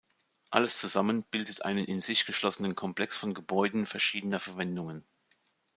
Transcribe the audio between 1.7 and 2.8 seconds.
in sich geschlossenen